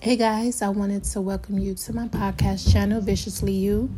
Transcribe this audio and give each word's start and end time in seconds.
Hey 0.00 0.14
guys, 0.14 0.62
I 0.62 0.68
wanted 0.68 1.02
to 1.02 1.20
welcome 1.20 1.58
you 1.58 1.74
to 1.74 1.92
my 1.92 2.06
podcast 2.06 2.72
channel, 2.72 3.00
Viciously 3.00 3.50
You, 3.52 3.92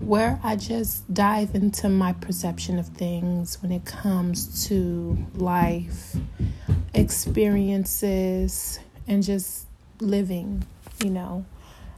where 0.00 0.40
I 0.42 0.56
just 0.56 1.14
dive 1.14 1.54
into 1.54 1.88
my 1.88 2.14
perception 2.14 2.80
of 2.80 2.88
things 2.88 3.62
when 3.62 3.70
it 3.70 3.84
comes 3.84 4.66
to 4.66 5.16
life, 5.34 6.16
experiences, 6.94 8.80
and 9.06 9.22
just 9.22 9.66
living. 10.00 10.66
You 11.04 11.10
know, 11.10 11.46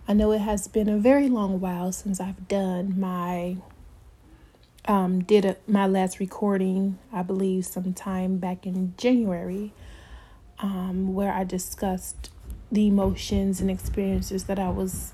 I 0.07 0.13
know 0.13 0.33
it 0.33 0.41
has 0.41 0.69
been 0.69 0.91
a 0.91 0.99
very 0.99 1.31
long 1.31 1.59
while 1.59 1.91
since 1.91 2.21
I've 2.21 2.49
done 2.49 3.01
my 3.01 3.57
um 4.85 5.25
did 5.25 5.47
a, 5.47 5.57
my 5.67 5.87
last 5.87 6.21
recording, 6.21 6.99
I 7.11 7.23
believe 7.23 7.65
sometime 7.65 8.37
back 8.37 8.67
in 8.67 8.93
January, 8.99 9.73
um, 10.59 11.15
where 11.15 11.33
I 11.33 11.45
discussed 11.45 12.29
the 12.71 12.87
emotions 12.87 13.61
and 13.61 13.71
experiences 13.71 14.45
that 14.45 14.59
I 14.59 14.69
was 14.69 15.13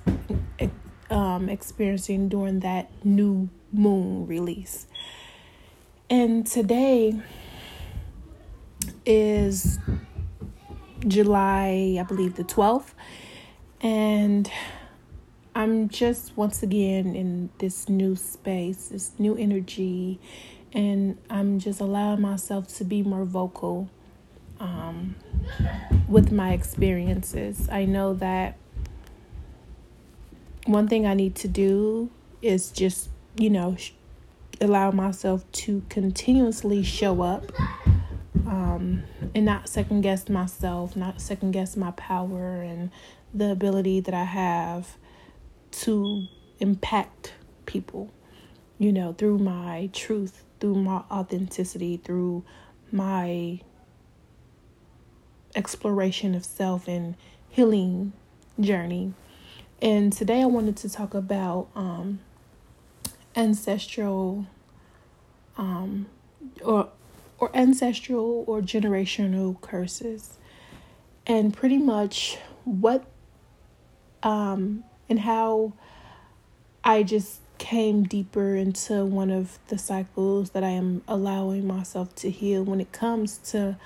um, 1.10 1.48
experiencing 1.48 2.28
during 2.28 2.60
that 2.60 2.90
new 3.04 3.48
moon 3.72 4.26
release. 4.26 4.86
And 6.10 6.46
today 6.46 7.14
is 9.06 9.78
July, 11.06 11.96
I 11.98 12.02
believe, 12.02 12.34
the 12.34 12.44
12th. 12.44 12.92
And 13.80 14.50
I'm 15.54 15.88
just 15.88 16.36
once 16.36 16.62
again 16.62 17.14
in 17.14 17.50
this 17.58 17.88
new 17.88 18.16
space, 18.16 18.88
this 18.88 19.12
new 19.18 19.36
energy, 19.36 20.18
and 20.72 21.18
I'm 21.30 21.60
just 21.60 21.80
allowing 21.80 22.20
myself 22.20 22.68
to 22.78 22.84
be 22.84 23.02
more 23.02 23.24
vocal 23.24 23.88
um, 24.64 25.14
with 26.08 26.32
my 26.32 26.52
experiences. 26.52 27.68
I 27.70 27.84
know 27.84 28.14
that 28.14 28.56
one 30.66 30.88
thing 30.88 31.06
I 31.06 31.14
need 31.14 31.34
to 31.36 31.48
do 31.48 32.10
is 32.40 32.70
just, 32.70 33.10
you 33.36 33.50
know, 33.50 33.76
sh- 33.76 33.92
allow 34.60 34.90
myself 34.90 35.50
to 35.52 35.82
continuously 35.90 36.82
show 36.82 37.20
up 37.20 37.52
um, 38.46 39.02
and 39.34 39.44
not 39.44 39.68
second 39.68 40.00
guess 40.00 40.28
myself, 40.28 40.96
not 40.96 41.20
second 41.20 41.50
guess 41.50 41.76
my 41.76 41.90
power 41.92 42.62
and 42.62 42.90
the 43.34 43.50
ability 43.50 44.00
that 44.00 44.14
I 44.14 44.24
have 44.24 44.96
to 45.72 46.26
impact 46.60 47.34
people, 47.66 48.10
you 48.78 48.92
know, 48.92 49.12
through 49.12 49.38
my 49.38 49.90
truth, 49.92 50.44
through 50.60 50.76
my 50.76 51.02
authenticity, 51.10 51.98
through 51.98 52.44
my 52.90 53.60
exploration 55.54 56.34
of 56.34 56.44
self 56.44 56.88
and 56.88 57.14
healing 57.48 58.12
journey. 58.60 59.12
And 59.80 60.12
today 60.12 60.42
I 60.42 60.46
wanted 60.46 60.76
to 60.78 60.88
talk 60.88 61.14
about 61.14 61.68
um, 61.74 62.20
ancestral 63.36 64.46
um, 65.56 66.06
or 66.64 66.88
or 67.38 67.50
ancestral 67.54 68.44
or 68.46 68.60
generational 68.60 69.60
curses 69.60 70.38
and 71.26 71.52
pretty 71.54 71.78
much 71.78 72.38
what 72.64 73.04
um, 74.22 74.84
and 75.08 75.20
how 75.20 75.72
I 76.82 77.02
just 77.02 77.40
came 77.58 78.04
deeper 78.04 78.54
into 78.56 79.04
one 79.04 79.30
of 79.30 79.58
the 79.68 79.78
cycles 79.78 80.50
that 80.50 80.64
I 80.64 80.70
am 80.70 81.02
allowing 81.06 81.66
myself 81.66 82.14
to 82.16 82.30
heal 82.30 82.62
when 82.62 82.80
it 82.80 82.92
comes 82.92 83.38
to 83.50 83.76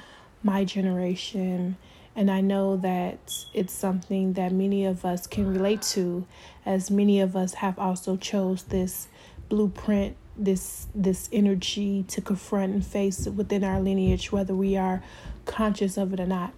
my 0.43 0.65
generation 0.65 1.77
and 2.19 2.33
I 2.33 2.41
know 2.41 2.77
that 2.79 3.45
it's 3.55 3.73
something 3.73 4.33
that 4.33 4.51
many 4.51 4.85
of 4.85 5.05
us 5.05 5.29
can 5.29 5.47
relate 5.47 5.83
to 5.83 6.27
as 6.67 6.91
many 6.91 7.21
of 7.21 7.37
us 7.37 7.55
have 7.55 7.79
also 7.79 8.17
chose 8.17 8.65
this 8.65 9.07
blueprint 9.49 10.17
this 10.37 10.89
this 10.95 11.29
energy 11.33 12.05
to 12.09 12.21
confront 12.21 12.73
and 12.73 12.85
face 12.85 13.27
within 13.27 13.63
our 13.63 13.81
lineage 13.81 14.33
whether 14.33 14.55
we 14.55 14.77
are 14.77 15.03
conscious 15.47 15.97
of 15.97 16.13
it 16.13 16.19
or 16.19 16.27
not. 16.27 16.53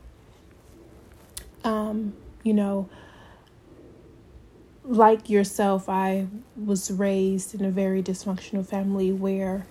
Um 1.62 2.14
you 2.42 2.54
know 2.54 2.88
like 4.82 5.28
yourself 5.28 5.90
I 5.90 6.26
was 6.56 6.90
raised 6.90 7.54
in 7.54 7.66
a 7.66 7.70
very 7.70 8.02
dysfunctional 8.02 8.66
family 8.66 9.12
where 9.12 9.66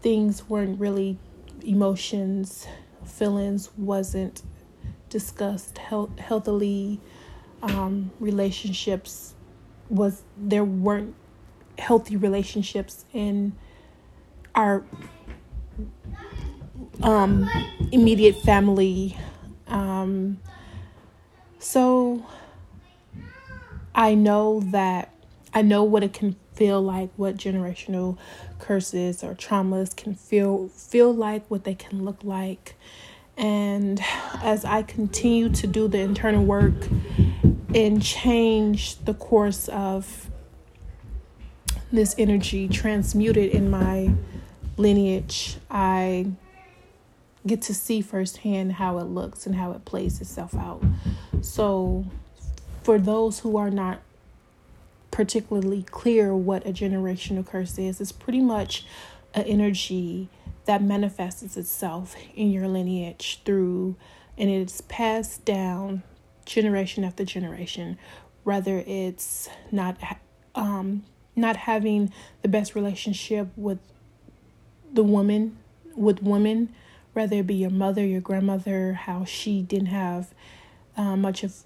things 0.00 0.48
weren't 0.48 0.78
really 0.78 1.18
emotions 1.64 2.68
feelings 3.06 3.70
wasn't 3.76 4.42
discussed 5.08 5.78
health, 5.78 6.18
healthily 6.18 7.00
um, 7.62 8.10
relationships 8.20 9.34
was 9.88 10.22
there 10.36 10.64
weren't 10.64 11.14
healthy 11.78 12.16
relationships 12.16 13.04
in 13.12 13.52
our 14.54 14.84
um, 17.02 17.48
immediate 17.92 18.36
family. 18.36 19.16
Um, 19.66 20.38
so 21.64 22.22
i 23.94 24.14
know 24.14 24.60
that 24.66 25.13
i 25.54 25.62
know 25.62 25.82
what 25.82 26.02
it 26.02 26.12
can 26.12 26.36
feel 26.54 26.80
like 26.80 27.10
what 27.16 27.36
generational 27.36 28.16
curses 28.58 29.24
or 29.24 29.34
traumas 29.34 29.94
can 29.96 30.14
feel 30.14 30.68
feel 30.68 31.12
like 31.12 31.44
what 31.50 31.64
they 31.64 31.74
can 31.74 32.04
look 32.04 32.22
like. 32.22 32.76
And 33.36 34.00
as 34.42 34.64
i 34.64 34.82
continue 34.82 35.48
to 35.48 35.66
do 35.66 35.88
the 35.88 35.98
internal 35.98 36.44
work 36.44 36.74
and 37.74 38.00
change 38.00 38.96
the 39.04 39.14
course 39.14 39.68
of 39.68 40.30
this 41.90 42.14
energy 42.18 42.68
transmuted 42.68 43.50
in 43.50 43.70
my 43.70 44.12
lineage 44.76 45.56
i 45.70 46.26
get 47.46 47.62
to 47.62 47.74
see 47.74 48.00
firsthand 48.00 48.72
how 48.72 48.98
it 48.98 49.04
looks 49.04 49.46
and 49.46 49.54
how 49.54 49.72
it 49.72 49.84
plays 49.84 50.20
itself 50.20 50.54
out. 50.54 50.82
So 51.42 52.04
for 52.82 52.98
those 52.98 53.40
who 53.40 53.56
are 53.56 53.70
not 53.70 54.00
particularly 55.14 55.84
clear 55.84 56.34
what 56.34 56.66
a 56.66 56.72
generational 56.72 57.46
curse 57.46 57.78
is. 57.78 58.00
It's 58.00 58.10
pretty 58.10 58.40
much 58.40 58.84
an 59.32 59.44
energy 59.44 60.28
that 60.64 60.82
manifests 60.82 61.56
itself 61.56 62.16
in 62.34 62.50
your 62.50 62.66
lineage 62.66 63.40
through, 63.44 63.94
and 64.36 64.50
it's 64.50 64.80
passed 64.80 65.44
down 65.44 66.02
generation 66.44 67.04
after 67.04 67.24
generation. 67.24 67.96
Whether 68.42 68.82
it's 68.88 69.48
not 69.70 69.98
um, 70.56 71.04
not 71.36 71.58
having 71.58 72.12
the 72.42 72.48
best 72.48 72.74
relationship 72.74 73.46
with 73.54 73.78
the 74.92 75.04
woman, 75.04 75.56
with 75.94 76.24
women, 76.24 76.74
whether 77.12 77.36
it 77.36 77.46
be 77.46 77.54
your 77.54 77.70
mother, 77.70 78.04
your 78.04 78.20
grandmother, 78.20 78.94
how 78.94 79.24
she 79.24 79.62
didn't 79.62 79.86
have 79.86 80.34
uh, 80.96 81.14
much 81.16 81.44
of 81.44 81.62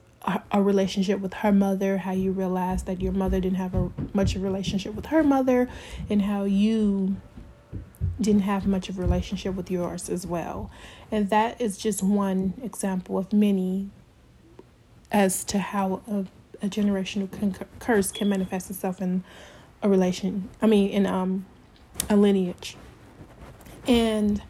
a 0.50 0.62
relationship 0.62 1.20
with 1.20 1.32
her 1.32 1.52
mother, 1.52 1.98
how 1.98 2.12
you 2.12 2.32
realized 2.32 2.86
that 2.86 3.00
your 3.00 3.12
mother 3.12 3.40
didn't 3.40 3.56
have 3.56 3.74
a 3.74 3.90
much 4.12 4.34
of 4.34 4.42
a 4.42 4.44
relationship 4.44 4.94
with 4.94 5.06
her 5.06 5.22
mother, 5.22 5.68
and 6.10 6.22
how 6.22 6.44
you 6.44 7.16
didn't 8.20 8.42
have 8.42 8.66
much 8.66 8.88
of 8.88 8.98
a 8.98 9.02
relationship 9.02 9.54
with 9.54 9.70
yours 9.70 10.10
as 10.10 10.26
well. 10.26 10.70
And 11.10 11.30
that 11.30 11.60
is 11.60 11.78
just 11.78 12.02
one 12.02 12.54
example 12.62 13.16
of 13.16 13.32
many 13.32 13.90
as 15.10 15.44
to 15.44 15.58
how 15.58 16.02
a, 16.10 16.26
a 16.64 16.68
generational 16.68 17.30
con- 17.30 17.56
curse 17.78 18.10
can 18.10 18.28
manifest 18.28 18.70
itself 18.70 19.00
in 19.00 19.24
a 19.82 19.88
relation, 19.88 20.48
I 20.60 20.66
mean, 20.66 20.90
in 20.90 21.06
um, 21.06 21.46
a 22.10 22.16
lineage. 22.16 22.76
And 23.86 24.42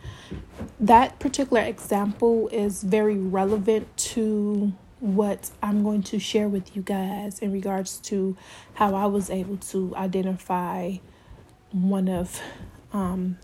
that 0.80 1.18
particular 1.20 1.62
example 1.62 2.48
is 2.48 2.82
very 2.82 3.18
relevant 3.18 3.94
to 3.98 4.72
what 5.00 5.50
I'm 5.62 5.82
going 5.82 6.02
to 6.04 6.18
share 6.18 6.48
with 6.48 6.74
you 6.74 6.82
guys 6.82 7.38
in 7.38 7.52
regards 7.52 7.98
to 7.98 8.36
how 8.74 8.94
I 8.94 9.06
was 9.06 9.30
able 9.30 9.56
to 9.56 9.94
identify 9.96 10.96
one 11.70 12.08
of 12.08 12.40
um, 12.92 13.38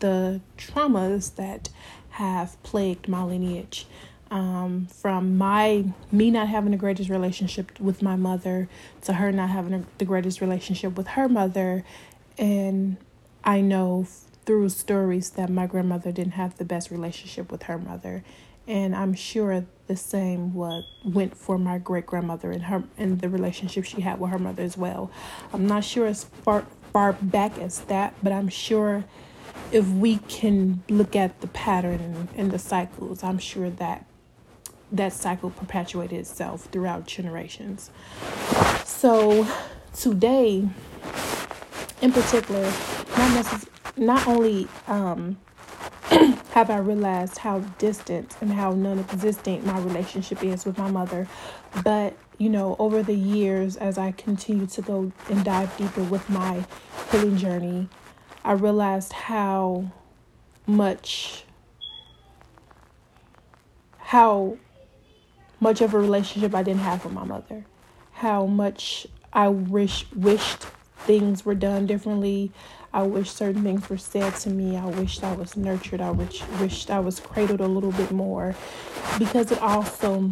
the 0.00 0.40
traumas 0.56 1.34
that 1.36 1.68
have 2.10 2.62
plagued 2.62 3.08
my 3.08 3.22
lineage. 3.22 3.86
Um, 4.30 4.86
from 4.86 5.36
my 5.36 5.84
me 6.10 6.30
not 6.30 6.48
having 6.48 6.72
the 6.72 6.76
greatest 6.76 7.08
relationship 7.08 7.78
with 7.78 8.02
my 8.02 8.16
mother 8.16 8.68
to 9.02 9.12
her 9.12 9.30
not 9.30 9.50
having 9.50 9.86
the 9.98 10.04
greatest 10.04 10.40
relationship 10.40 10.96
with 10.96 11.08
her 11.08 11.28
mother, 11.28 11.84
and 12.36 12.96
I 13.44 13.60
know 13.60 14.06
through 14.44 14.70
stories 14.70 15.30
that 15.30 15.50
my 15.50 15.66
grandmother 15.66 16.10
didn't 16.10 16.32
have 16.32 16.56
the 16.56 16.64
best 16.64 16.90
relationship 16.90 17.52
with 17.52 17.64
her 17.64 17.78
mother, 17.78 18.24
and 18.66 18.96
I'm 18.96 19.14
sure 19.14 19.66
the 19.86 19.96
same 19.96 20.54
what 20.54 20.84
went 21.04 21.36
for 21.36 21.58
my 21.58 21.78
great 21.78 22.06
grandmother 22.06 22.50
and 22.50 22.64
her 22.64 22.84
and 22.96 23.20
the 23.20 23.28
relationship 23.28 23.84
she 23.84 24.00
had 24.00 24.18
with 24.18 24.30
her 24.30 24.38
mother 24.38 24.62
as 24.62 24.76
well. 24.76 25.10
I'm 25.52 25.66
not 25.66 25.84
sure 25.84 26.06
as 26.06 26.24
far 26.24 26.66
far 26.92 27.12
back 27.12 27.58
as 27.58 27.80
that, 27.80 28.14
but 28.22 28.32
I'm 28.32 28.48
sure 28.48 29.04
if 29.72 29.88
we 29.88 30.18
can 30.18 30.82
look 30.88 31.16
at 31.16 31.40
the 31.40 31.48
pattern 31.48 32.28
and, 32.36 32.50
the 32.52 32.58
cycles, 32.58 33.24
I'm 33.24 33.38
sure 33.38 33.68
that 33.70 34.06
that 34.92 35.12
cycle 35.12 35.50
perpetuated 35.50 36.20
itself 36.20 36.66
throughout 36.66 37.06
generations. 37.06 37.90
So 38.84 39.46
today, 39.92 40.68
in 42.00 42.12
particular, 42.12 42.62
not 42.62 43.44
necess- 43.44 43.68
not 43.96 44.26
only 44.28 44.68
um, 44.86 45.38
have 46.54 46.70
I 46.70 46.76
realized 46.78 47.38
how 47.38 47.58
distant 47.78 48.36
and 48.40 48.52
how 48.52 48.70
non-existent 48.70 49.66
my 49.66 49.76
relationship 49.80 50.44
is 50.44 50.64
with 50.64 50.78
my 50.78 50.88
mother, 50.88 51.26
but 51.82 52.16
you 52.38 52.48
know, 52.48 52.76
over 52.78 53.02
the 53.02 53.14
years, 53.14 53.76
as 53.76 53.98
I 53.98 54.12
continue 54.12 54.66
to 54.68 54.80
go 54.80 55.10
and 55.28 55.44
dive 55.44 55.76
deeper 55.76 56.04
with 56.04 56.30
my 56.30 56.64
healing 57.10 57.36
journey, 57.36 57.88
I 58.44 58.52
realized 58.52 59.12
how 59.14 59.90
much 60.64 61.44
how 63.98 64.56
much 65.58 65.80
of 65.80 65.92
a 65.92 65.98
relationship 65.98 66.54
I 66.54 66.62
didn't 66.62 66.82
have 66.82 67.04
with 67.04 67.14
my 67.14 67.24
mother. 67.24 67.64
How 68.12 68.46
much 68.46 69.08
I 69.32 69.48
wish 69.48 70.06
wished 70.14 70.66
things 70.98 71.44
were 71.44 71.56
done 71.56 71.86
differently. 71.86 72.52
I 72.94 73.02
wish 73.02 73.28
certain 73.32 73.64
things 73.64 73.90
were 73.90 73.98
said 73.98 74.36
to 74.36 74.50
me. 74.50 74.76
I 74.76 74.86
wished 74.86 75.24
I 75.24 75.34
was 75.34 75.56
nurtured. 75.56 76.00
I 76.00 76.12
wish 76.12 76.44
wished 76.60 76.92
I 76.92 77.00
was 77.00 77.18
cradled 77.18 77.60
a 77.60 77.66
little 77.66 77.90
bit 77.90 78.12
more 78.12 78.54
because 79.18 79.50
it 79.50 79.60
also 79.60 80.30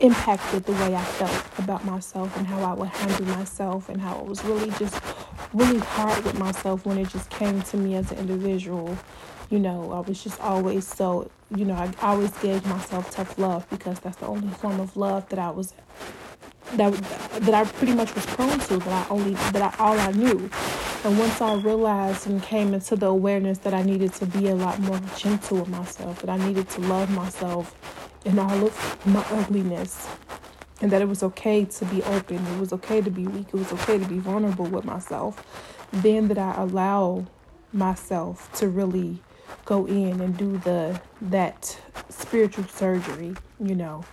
impacted 0.00 0.64
the 0.64 0.72
way 0.72 0.94
I 0.94 1.02
felt 1.02 1.58
about 1.58 1.86
myself 1.86 2.36
and 2.36 2.46
how 2.46 2.60
I 2.60 2.74
would 2.74 2.90
handle 2.90 3.26
myself 3.34 3.88
and 3.88 3.98
how 3.98 4.18
it 4.20 4.26
was 4.26 4.44
really 4.44 4.70
just 4.72 5.00
really 5.54 5.78
hard 5.78 6.22
with 6.22 6.38
myself 6.38 6.84
when 6.84 6.98
it 6.98 7.08
just 7.08 7.30
came 7.30 7.62
to 7.62 7.78
me 7.78 7.94
as 7.94 8.12
an 8.12 8.18
individual. 8.18 8.98
You 9.48 9.58
know, 9.58 9.90
I 9.92 10.00
was 10.00 10.22
just 10.22 10.38
always 10.42 10.86
so, 10.86 11.30
you 11.56 11.64
know, 11.64 11.74
I 11.74 11.90
always 12.02 12.30
gave 12.38 12.66
myself 12.66 13.10
tough 13.10 13.38
love 13.38 13.66
because 13.70 13.98
that's 14.00 14.18
the 14.18 14.26
only 14.26 14.48
form 14.48 14.80
of 14.80 14.98
love 14.98 15.26
that 15.30 15.38
I 15.38 15.48
was 15.48 15.72
that 16.74 16.92
that 17.40 17.54
I 17.54 17.64
pretty 17.64 17.94
much 17.94 18.14
was 18.14 18.26
prone 18.26 18.58
to 18.58 18.76
that 18.76 19.06
I 19.06 19.08
only 19.08 19.32
that 19.32 19.62
I 19.62 19.82
all 19.82 19.98
I 19.98 20.10
knew. 20.10 20.50
And 21.04 21.16
once 21.16 21.40
I 21.40 21.54
realized 21.54 22.26
and 22.26 22.42
came 22.42 22.74
into 22.74 22.96
the 22.96 23.06
awareness 23.06 23.58
that 23.58 23.72
I 23.72 23.82
needed 23.82 24.12
to 24.14 24.26
be 24.26 24.48
a 24.48 24.54
lot 24.54 24.80
more 24.80 25.00
gentle 25.16 25.58
with 25.58 25.68
myself, 25.68 26.20
that 26.22 26.28
I 26.28 26.36
needed 26.44 26.68
to 26.70 26.80
love 26.82 27.08
myself 27.10 27.74
in 28.24 28.36
all 28.36 28.66
of 28.66 29.06
my 29.06 29.24
ugliness, 29.30 30.08
and 30.80 30.90
that 30.90 31.00
it 31.00 31.08
was 31.08 31.22
okay 31.22 31.64
to 31.64 31.84
be 31.84 32.02
open, 32.02 32.44
it 32.44 32.58
was 32.58 32.72
okay 32.72 33.00
to 33.00 33.10
be 33.10 33.26
weak, 33.28 33.46
it 33.48 33.54
was 33.54 33.72
okay 33.72 33.98
to 33.98 34.06
be 34.06 34.18
vulnerable 34.18 34.66
with 34.66 34.84
myself, 34.84 35.44
then 35.92 36.26
that 36.28 36.38
I 36.38 36.60
allow 36.60 37.26
myself 37.72 38.50
to 38.54 38.68
really 38.68 39.22
go 39.64 39.86
in 39.86 40.20
and 40.20 40.36
do 40.36 40.58
the 40.58 41.00
that 41.22 41.78
spiritual 42.08 42.64
surgery, 42.64 43.34
you 43.60 43.76
know, 43.76 44.04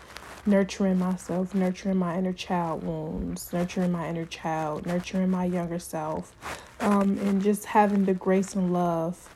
nurturing 0.46 1.00
myself, 1.00 1.56
nurturing 1.56 1.98
my 1.98 2.18
inner 2.18 2.34
child 2.34 2.84
wounds, 2.84 3.52
nurturing 3.52 3.92
my 3.92 4.08
inner 4.08 4.26
child, 4.26 4.86
nurturing 4.86 5.30
my 5.30 5.46
younger 5.46 5.80
self, 5.80 6.36
um, 6.80 7.18
and 7.20 7.42
just 7.42 7.66
having 7.66 8.06
the 8.06 8.14
grace 8.14 8.56
and 8.56 8.74
love 8.74 9.30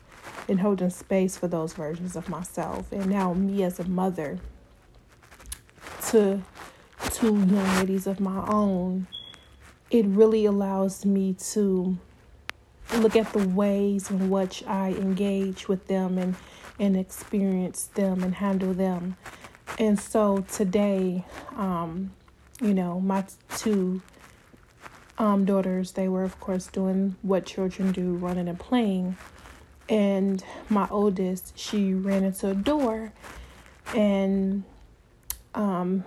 and 0.47 0.59
holding 0.59 0.89
space 0.89 1.37
for 1.37 1.47
those 1.47 1.73
versions 1.73 2.15
of 2.15 2.29
myself. 2.29 2.91
And 2.91 3.07
now, 3.07 3.33
me 3.33 3.63
as 3.63 3.79
a 3.79 3.87
mother 3.87 4.39
to 6.09 6.41
two 7.11 7.35
young 7.35 7.75
ladies 7.77 8.07
of 8.07 8.19
my 8.19 8.45
own, 8.47 9.07
it 9.91 10.05
really 10.05 10.45
allows 10.45 11.05
me 11.05 11.33
to 11.51 11.97
look 12.97 13.15
at 13.15 13.31
the 13.33 13.47
ways 13.47 14.09
in 14.09 14.29
which 14.29 14.63
I 14.65 14.89
engage 14.93 15.67
with 15.67 15.87
them 15.87 16.17
and 16.17 16.35
and 16.79 16.95
experience 16.95 17.87
them 17.93 18.23
and 18.23 18.35
handle 18.35 18.73
them. 18.73 19.17
And 19.77 19.99
so 19.99 20.45
today, 20.51 21.25
um, 21.55 22.11
you 22.61 22.73
know, 22.73 23.01
my 23.01 23.25
two 23.57 24.01
um, 25.19 25.45
daughters, 25.45 25.91
they 25.91 26.07
were 26.07 26.23
of 26.23 26.39
course 26.39 26.67
doing 26.67 27.15
what 27.21 27.45
children 27.45 27.91
do, 27.91 28.13
running 28.13 28.47
and 28.47 28.59
playing. 28.59 29.17
And 29.89 30.43
my 30.69 30.87
oldest, 30.89 31.57
she 31.57 31.93
ran 31.93 32.23
into 32.23 32.49
a 32.49 32.55
door 32.55 33.11
and 33.95 34.63
um, 35.55 36.05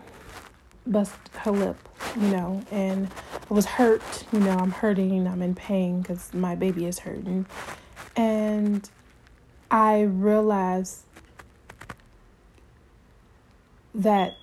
bust 0.87 1.15
her 1.35 1.51
lip, 1.51 1.77
you 2.17 2.29
know, 2.29 2.63
and 2.71 3.09
I 3.51 3.55
was 3.55 3.67
hurt, 3.67 4.25
you 4.33 4.41
know, 4.41 4.57
I'm 4.57 4.71
hurting, 4.71 5.27
I'm 5.27 5.43
in 5.43 5.55
pain 5.55 6.01
because 6.01 6.33
my 6.33 6.55
baby 6.55 6.87
is 6.87 7.01
hurting. 7.01 7.47
And 8.17 8.89
I 9.71 10.03
realized 10.03 11.01
that 13.95 14.37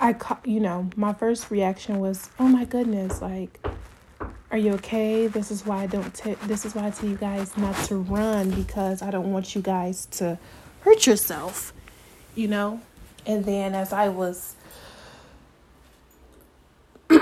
I, 0.00 0.12
caught, 0.12 0.46
you 0.46 0.60
know, 0.60 0.90
my 0.96 1.12
first 1.12 1.50
reaction 1.50 1.98
was, 1.98 2.30
oh 2.38 2.46
my 2.46 2.64
goodness, 2.64 3.20
like, 3.20 3.66
are 4.50 4.58
you 4.58 4.72
okay? 4.74 5.26
This 5.26 5.50
is 5.50 5.66
why 5.66 5.82
I 5.82 5.86
don't, 5.86 6.14
t- 6.14 6.36
this 6.44 6.64
is 6.64 6.74
why 6.74 6.86
I 6.86 6.90
tell 6.90 7.08
you 7.08 7.16
guys 7.16 7.56
not 7.56 7.74
to 7.86 7.96
run 7.96 8.50
because 8.50 9.02
I 9.02 9.10
don't 9.10 9.32
want 9.32 9.54
you 9.54 9.60
guys 9.60 10.06
to 10.12 10.38
hurt 10.80 11.06
yourself, 11.06 11.72
you 12.34 12.48
know? 12.48 12.80
And 13.26 13.44
then 13.44 13.74
as 13.74 13.92
I 13.92 14.08
was 14.08 14.54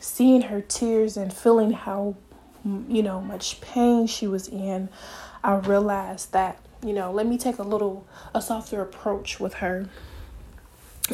seeing 0.00 0.42
her 0.42 0.60
tears 0.60 1.16
and 1.16 1.32
feeling 1.32 1.72
how, 1.72 2.16
you 2.64 3.02
know, 3.02 3.20
much 3.20 3.60
pain 3.60 4.06
she 4.06 4.26
was 4.26 4.48
in, 4.48 4.88
I 5.42 5.54
realized 5.54 6.32
that, 6.32 6.58
you 6.84 6.92
know, 6.92 7.10
let 7.10 7.26
me 7.26 7.38
take 7.38 7.58
a 7.58 7.64
little, 7.64 8.06
a 8.34 8.42
softer 8.42 8.82
approach 8.82 9.40
with 9.40 9.54
her 9.54 9.88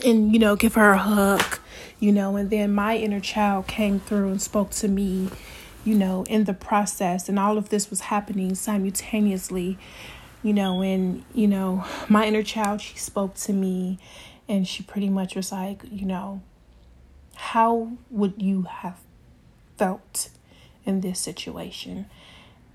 and, 0.05 0.33
you 0.33 0.39
know, 0.39 0.57
give 0.57 0.75
her 0.75 0.93
a 0.93 0.99
hug, 0.99 1.59
you 1.99 2.13
know, 2.13 2.37
and 2.37 2.51
then 2.51 2.73
my 2.75 2.97
inner 2.97 3.21
child 3.21 3.67
came 3.67 4.01
through 4.01 4.29
and 4.29 4.43
spoke 4.43 4.71
to 4.71 4.89
me, 4.89 5.31
you 5.85 5.95
know, 5.95 6.25
in 6.25 6.45
the 6.45 6.55
process. 6.55 7.29
And 7.29 7.39
all 7.39 7.59
of 7.59 7.71
this 7.71 7.91
was 7.91 8.01
happening 8.01 8.55
simultaneously 8.55 9.79
you 10.43 10.53
know, 10.53 10.83
and, 10.83 11.25
you 11.35 11.49
know, 11.49 11.85
my 12.09 12.27
inner 12.27 12.43
child, 12.43 12.81
she 12.81 12.97
spoke 12.97 13.35
to 13.35 13.53
me 13.53 13.99
and 14.49 14.67
she 14.67 14.83
pretty 14.83 15.09
much 15.09 15.35
was 15.35 15.53
like, 15.53 15.83
you 15.91 16.07
know, 16.07 16.43
how 17.35 17.93
would 18.11 18.35
you 18.39 18.63
have 18.63 18.99
felt 19.77 20.31
in 20.85 21.01
this 21.01 21.19
situation? 21.19 22.07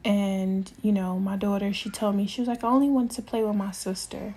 And, 0.05 0.69
you 0.81 0.91
know, 0.91 1.17
my 1.19 1.37
daughter, 1.37 1.71
she 1.71 1.89
told 1.89 2.15
me, 2.15 2.27
she 2.27 2.41
was 2.41 2.47
like, 2.47 2.63
I 2.63 2.67
only 2.67 2.89
want 2.89 3.11
to 3.11 3.21
play 3.21 3.43
with 3.43 3.55
my 3.55 3.71
sister. 3.71 4.35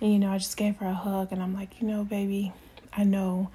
And, 0.00 0.12
you 0.12 0.18
know, 0.18 0.30
I 0.30 0.38
just 0.38 0.56
gave 0.56 0.76
her 0.76 0.86
a 0.86 0.94
hug 0.94 1.32
and 1.32 1.42
I'm 1.42 1.54
like, 1.54 1.80
you 1.80 1.86
know, 1.88 2.04
baby, 2.04 2.52
I 2.92 3.04
know 3.04 3.50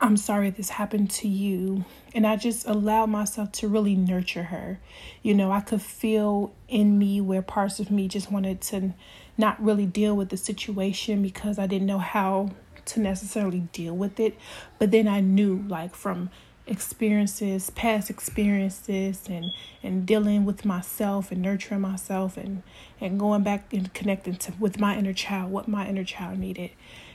I'm 0.00 0.16
sorry 0.18 0.50
this 0.50 0.70
happened 0.70 1.10
to 1.12 1.28
you. 1.28 1.84
And 2.14 2.26
I 2.26 2.36
just 2.36 2.66
allowed 2.66 3.06
myself 3.06 3.52
to 3.52 3.68
really 3.68 3.94
nurture 3.94 4.44
her. 4.44 4.78
You 5.22 5.34
know, 5.34 5.50
I 5.50 5.60
could 5.60 5.82
feel 5.82 6.52
in 6.68 6.98
me 6.98 7.20
where 7.20 7.42
parts 7.42 7.80
of 7.80 7.90
me 7.90 8.06
just 8.06 8.30
wanted 8.30 8.60
to 8.62 8.92
not 9.38 9.62
really 9.62 9.86
deal 9.86 10.14
with 10.14 10.28
the 10.28 10.36
situation 10.36 11.22
because 11.22 11.58
I 11.58 11.66
didn't 11.66 11.86
know 11.86 11.98
how 11.98 12.50
to 12.86 13.00
necessarily 13.00 13.60
deal 13.72 13.96
with 13.96 14.20
it. 14.20 14.36
But 14.78 14.90
then 14.90 15.08
I 15.08 15.20
knew, 15.20 15.64
like, 15.68 15.94
from 15.94 16.28
experiences, 16.66 17.70
past 17.70 18.10
experiences, 18.10 19.24
and 19.28 19.46
and 19.82 20.06
dealing 20.06 20.44
with 20.44 20.64
myself 20.64 21.30
and 21.30 21.42
nurturing 21.42 21.80
myself 21.80 22.36
and 22.36 22.62
and 23.00 23.18
going 23.18 23.42
back 23.42 23.72
and 23.72 23.92
connecting 23.94 24.36
to 24.36 24.52
with 24.58 24.78
my 24.78 24.96
inner 24.96 25.12
child, 25.12 25.50
what 25.50 25.68
my 25.68 25.86
inner 25.88 26.04
child 26.04 26.38
needed. 26.38 26.70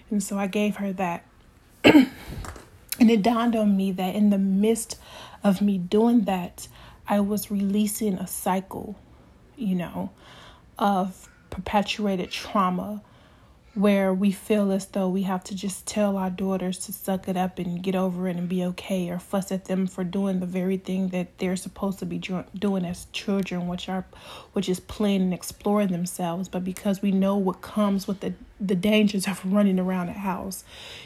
And 0.10 0.22
so 0.24 0.38
I 0.38 0.48
gave 0.48 0.78
her 0.78 0.94
that. 0.94 1.26
And 3.00 3.10
it 3.10 3.22
dawned 3.22 3.56
on 3.56 3.78
me 3.78 3.92
that 3.94 4.14
in 4.14 4.30
the 4.30 4.38
midst 4.38 4.98
of 5.44 5.62
me 5.62 5.78
doing 5.78 6.26
that, 6.26 6.68
I 7.08 7.22
was 7.22 7.50
releasing 7.50 8.16
a 8.16 8.28
cycle, 8.28 8.98
you 9.56 9.76
know, 9.76 10.10
of 10.78 11.30
perpetuated 11.50 12.30
trauma 12.30 13.02
where 13.80 14.14
we 14.14 14.30
feel 14.30 14.74
as 14.74 14.88
though 14.88 15.08
we 15.08 15.22
have 15.24 15.42
to 15.42 15.56
just 15.56 15.88
tell 15.88 16.18
our 16.18 16.30
daughters 16.30 16.78
to 16.80 16.92
suck 16.92 17.30
it 17.30 17.38
up 17.38 17.58
and 17.58 17.82
get 17.82 17.96
over 17.96 18.28
it 18.28 18.36
and 18.36 18.50
be 18.50 18.62
okay 18.62 19.10
or 19.10 19.18
fuss 19.18 19.54
at 19.54 19.66
them 19.66 19.88
for 19.88 20.04
doing 20.04 20.42
the 20.42 20.46
very 20.46 20.76
thing 20.76 21.08
that 21.08 21.38
they're 21.38 21.56
supposed 21.56 21.98
to 21.98 22.06
be 22.06 22.18
doing 22.18 22.84
as 22.84 23.06
children 23.14 23.70
which 23.70 23.88
are 23.88 24.04
which 24.52 24.68
is 24.68 24.82
playing 24.82 25.22
and 25.22 25.34
exploring 25.34 25.88
themselves. 25.94 26.50
But 26.50 26.66
because 26.66 27.02
we 27.02 27.14
know 27.14 27.38
what 27.38 27.62
comes 27.62 28.06
with 28.06 28.20
the 28.20 28.34
the 28.60 28.76
dangers 28.76 29.28
of 29.28 29.42
running 29.46 29.80
around 29.80 30.10
a 30.10 30.14
house. 30.14 30.64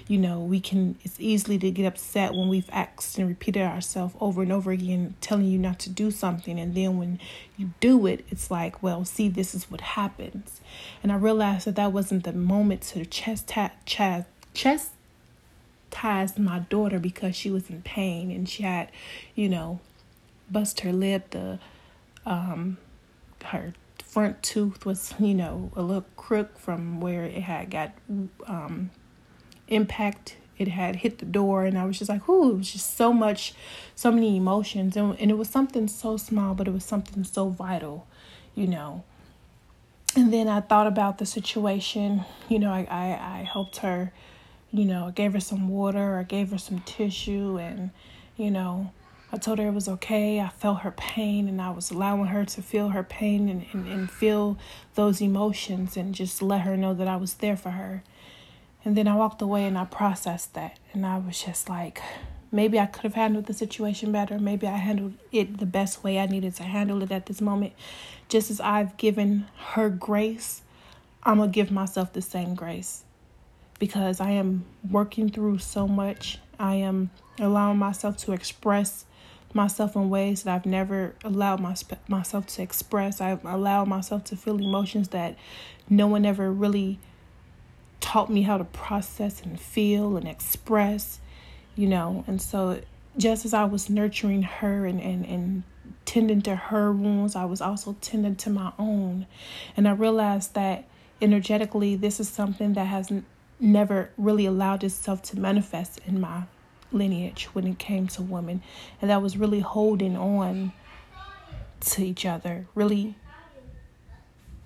You 0.07 0.17
know 0.17 0.39
we 0.39 0.59
can 0.59 0.95
it's 1.03 1.19
easily 1.19 1.57
to 1.59 1.71
get 1.71 1.85
upset 1.85 2.33
when 2.33 2.49
we've 2.49 2.69
asked 2.71 3.17
and 3.17 3.27
repeated 3.27 3.63
ourselves 3.63 4.15
over 4.19 4.41
and 4.41 4.51
over 4.51 4.71
again 4.71 5.15
telling 5.21 5.45
you 5.45 5.57
not 5.57 5.79
to 5.79 5.89
do 5.89 6.11
something. 6.11 6.59
And 6.59 6.75
then 6.75 6.97
when 6.97 7.19
you 7.57 7.71
do 7.79 8.07
it 8.07 8.25
it's 8.29 8.49
like 8.49 8.81
well 8.81 9.05
see 9.05 9.29
this 9.29 9.53
is 9.53 9.69
what 9.69 9.81
happens. 9.81 10.61
And 11.01 11.11
i 11.11 11.15
realized 11.15 11.67
that 11.67 11.75
that 11.75 11.91
wasn't 11.91 12.23
the 12.23 12.33
moment 12.33 12.81
to 12.83 13.05
chest 13.05 13.51
chest 13.85 14.27
chastise 14.53 16.37
my 16.37 16.59
daughter 16.59 16.99
because 16.99 17.35
she 17.35 17.49
was 17.49 17.69
in 17.69 17.81
pain 17.81 18.31
and 18.31 18.47
she 18.47 18.63
had 18.63 18.91
you 19.35 19.49
know 19.49 19.79
bust 20.49 20.81
her 20.81 20.91
lip 20.91 21.29
the 21.31 21.59
um 22.25 22.77
her 23.45 23.73
front 24.13 24.43
tooth 24.43 24.85
was, 24.85 25.11
you 25.19 25.33
know, 25.33 25.71
a 25.75 25.81
little 25.81 26.05
crook 26.15 26.59
from 26.59 27.01
where 27.01 27.23
it 27.23 27.41
had 27.41 27.71
got 27.71 27.93
um, 28.45 28.91
impact. 29.67 30.37
It 30.59 30.67
had 30.67 30.97
hit 30.97 31.17
the 31.17 31.25
door, 31.25 31.65
and 31.65 31.79
I 31.79 31.85
was 31.85 31.97
just 31.97 32.09
like, 32.09 32.29
"Ooh!" 32.29 32.51
It 32.51 32.57
was 32.57 32.71
just 32.71 32.95
so 32.95 33.11
much, 33.11 33.55
so 33.95 34.11
many 34.11 34.37
emotions, 34.37 34.95
and 34.95 35.19
and 35.19 35.31
it 35.31 35.37
was 35.37 35.49
something 35.49 35.87
so 35.87 36.15
small, 36.17 36.53
but 36.53 36.67
it 36.67 36.71
was 36.71 36.85
something 36.85 37.23
so 37.23 37.49
vital, 37.49 38.05
you 38.53 38.67
know. 38.67 39.03
And 40.15 40.31
then 40.31 40.47
I 40.47 40.61
thought 40.61 40.85
about 40.85 41.17
the 41.17 41.25
situation. 41.25 42.23
You 42.49 42.59
know, 42.59 42.71
I 42.71 42.87
I, 42.89 43.39
I 43.39 43.49
helped 43.51 43.77
her. 43.77 44.13
You 44.71 44.85
know, 44.85 45.07
I 45.07 45.11
gave 45.11 45.33
her 45.33 45.39
some 45.39 45.67
water. 45.69 46.19
I 46.19 46.23
gave 46.23 46.51
her 46.51 46.59
some 46.59 46.81
tissue, 46.81 47.57
and 47.57 47.89
you 48.37 48.51
know, 48.51 48.91
I 49.33 49.37
told 49.37 49.57
her 49.57 49.67
it 49.67 49.73
was 49.73 49.89
okay. 49.89 50.39
I 50.39 50.49
felt 50.49 50.81
her 50.81 50.91
pain 50.91 51.47
and 51.47 51.59
I 51.59 51.71
was 51.71 51.89
allowing 51.89 52.27
her 52.27 52.45
to 52.45 52.61
feel 52.61 52.89
her 52.89 53.01
pain 53.01 53.49
and, 53.49 53.65
and, 53.73 53.87
and 53.87 54.11
feel 54.11 54.59
those 54.93 55.21
emotions 55.21 55.97
and 55.97 56.13
just 56.13 56.43
let 56.43 56.61
her 56.61 56.77
know 56.77 56.93
that 56.93 57.07
I 57.07 57.15
was 57.15 57.33
there 57.33 57.57
for 57.57 57.71
her. 57.71 58.03
And 58.85 58.95
then 58.95 59.07
I 59.07 59.15
walked 59.15 59.41
away 59.41 59.65
and 59.65 59.75
I 59.75 59.85
processed 59.85 60.53
that. 60.53 60.77
And 60.93 61.03
I 61.03 61.17
was 61.17 61.43
just 61.43 61.67
like, 61.67 61.99
maybe 62.51 62.79
I 62.79 62.85
could 62.85 63.01
have 63.01 63.15
handled 63.15 63.47
the 63.47 63.55
situation 63.55 64.11
better. 64.11 64.37
Maybe 64.37 64.67
I 64.67 64.77
handled 64.77 65.15
it 65.31 65.57
the 65.57 65.65
best 65.65 66.03
way 66.03 66.19
I 66.19 66.27
needed 66.27 66.53
to 66.57 66.63
handle 66.63 67.01
it 67.01 67.11
at 67.11 67.25
this 67.25 67.41
moment. 67.41 67.73
Just 68.29 68.51
as 68.51 68.61
I've 68.61 68.95
given 68.97 69.47
her 69.73 69.89
grace, 69.89 70.61
I'm 71.23 71.37
going 71.37 71.49
to 71.49 71.53
give 71.53 71.71
myself 71.71 72.13
the 72.13 72.21
same 72.21 72.53
grace 72.53 73.03
because 73.79 74.21
I 74.21 74.29
am 74.29 74.65
working 74.87 75.31
through 75.31 75.57
so 75.57 75.87
much. 75.87 76.37
I 76.59 76.75
am 76.75 77.09
allowing 77.39 77.79
myself 77.79 78.17
to 78.17 78.33
express 78.33 79.05
myself 79.55 79.95
in 79.95 80.09
ways 80.09 80.43
that 80.43 80.55
I've 80.55 80.65
never 80.65 81.15
allowed 81.23 81.59
my, 81.59 81.75
myself 82.07 82.47
to 82.47 82.61
express. 82.61 83.21
I've 83.21 83.43
allowed 83.45 83.87
myself 83.87 84.23
to 84.25 84.35
feel 84.35 84.57
emotions 84.57 85.09
that 85.09 85.37
no 85.89 86.07
one 86.07 86.25
ever 86.25 86.51
really 86.51 86.99
taught 87.99 88.29
me 88.29 88.41
how 88.41 88.57
to 88.57 88.63
process 88.65 89.41
and 89.41 89.59
feel 89.59 90.17
and 90.17 90.27
express, 90.27 91.19
you 91.75 91.87
know. 91.87 92.23
And 92.27 92.41
so, 92.41 92.81
just 93.17 93.45
as 93.45 93.53
I 93.53 93.63
was 93.65 93.89
nurturing 93.89 94.43
her 94.43 94.85
and, 94.85 94.99
and, 94.99 95.25
and 95.25 95.63
tending 96.05 96.41
to 96.43 96.55
her 96.55 96.91
wounds, 96.91 97.35
I 97.35 97.45
was 97.45 97.61
also 97.61 97.95
tending 98.01 98.35
to 98.37 98.49
my 98.49 98.73
own. 98.79 99.27
And 99.77 99.87
I 99.87 99.91
realized 99.91 100.55
that 100.55 100.85
energetically, 101.21 101.95
this 101.95 102.19
is 102.19 102.27
something 102.27 102.73
that 102.73 102.87
has 102.87 103.11
never 103.59 104.09
really 104.17 104.45
allowed 104.45 104.83
itself 104.83 105.21
to 105.21 105.39
manifest 105.39 105.99
in 106.05 106.19
my 106.19 106.43
lineage 106.93 107.45
when 107.53 107.67
it 107.67 107.79
came 107.79 108.07
to 108.07 108.21
women, 108.21 108.61
and 109.01 109.09
that 109.09 109.21
was 109.21 109.37
really 109.37 109.59
holding 109.59 110.15
on 110.15 110.71
to 111.81 112.03
each 112.03 112.25
other, 112.25 112.65
really 112.75 113.15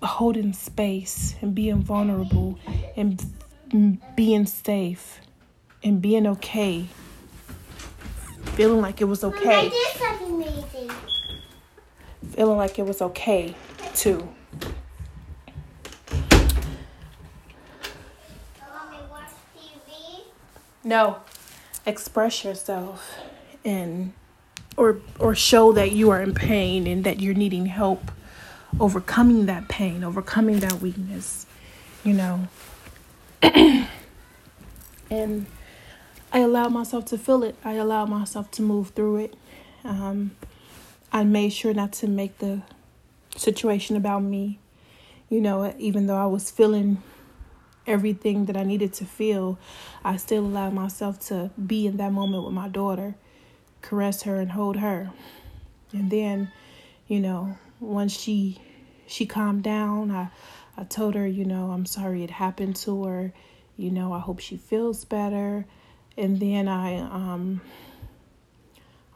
holding 0.02 0.52
space 0.52 1.34
and 1.40 1.54
being 1.54 1.82
vulnerable 1.82 2.58
and 2.96 3.32
being 4.14 4.46
safe 4.46 5.20
and 5.82 6.00
being 6.00 6.26
okay. 6.26 6.86
Feeling 8.54 8.80
like 8.80 9.00
it 9.00 9.04
was 9.04 9.24
okay. 9.24 9.70
Feeling 12.30 12.56
like 12.56 12.78
it 12.78 12.86
was 12.86 13.02
okay 13.02 13.54
too. 13.94 14.28
No 20.84 21.18
express 21.88 22.44
yourself 22.44 23.18
and 23.64 24.12
or 24.76 25.00
or 25.18 25.34
show 25.34 25.72
that 25.72 25.92
you 25.92 26.10
are 26.10 26.22
in 26.22 26.34
pain 26.34 26.86
and 26.86 27.04
that 27.04 27.20
you're 27.20 27.34
needing 27.34 27.66
help 27.66 28.10
overcoming 28.78 29.46
that 29.46 29.68
pain, 29.68 30.04
overcoming 30.04 30.60
that 30.60 30.74
weakness, 30.74 31.46
you 32.04 32.12
know. 32.12 32.46
and 33.42 33.86
I 36.32 36.40
allowed 36.40 36.72
myself 36.72 37.06
to 37.06 37.18
feel 37.18 37.42
it. 37.42 37.56
I 37.64 37.74
allowed 37.74 38.10
myself 38.10 38.50
to 38.52 38.62
move 38.62 38.90
through 38.90 39.16
it. 39.16 39.34
Um, 39.84 40.32
I 41.10 41.24
made 41.24 41.52
sure 41.52 41.72
not 41.72 41.92
to 41.94 42.06
make 42.06 42.38
the 42.38 42.62
situation 43.36 43.96
about 43.96 44.22
me. 44.22 44.58
You 45.30 45.40
know, 45.40 45.74
even 45.78 46.06
though 46.06 46.16
I 46.16 46.26
was 46.26 46.50
feeling 46.50 47.02
everything 47.88 48.44
that 48.44 48.56
I 48.56 48.62
needed 48.62 48.92
to 48.94 49.04
feel, 49.04 49.58
I 50.04 50.16
still 50.16 50.44
allowed 50.44 50.74
myself 50.74 51.18
to 51.28 51.50
be 51.66 51.86
in 51.86 51.96
that 51.96 52.12
moment 52.12 52.44
with 52.44 52.52
my 52.52 52.68
daughter, 52.68 53.16
caress 53.82 54.22
her 54.22 54.36
and 54.36 54.52
hold 54.52 54.76
her. 54.76 55.10
And 55.92 56.10
then, 56.10 56.52
you 57.06 57.18
know, 57.18 57.56
once 57.80 58.16
she 58.16 58.60
she 59.06 59.24
calmed 59.26 59.62
down, 59.62 60.10
I 60.10 60.28
I 60.76 60.84
told 60.84 61.14
her, 61.14 61.26
you 61.26 61.44
know, 61.44 61.70
I'm 61.70 61.86
sorry 61.86 62.22
it 62.22 62.30
happened 62.30 62.76
to 62.76 63.04
her. 63.04 63.32
You 63.76 63.90
know, 63.90 64.12
I 64.12 64.20
hope 64.20 64.38
she 64.38 64.56
feels 64.56 65.04
better. 65.04 65.66
And 66.16 66.38
then 66.38 66.68
I 66.68 66.98
um 66.98 67.62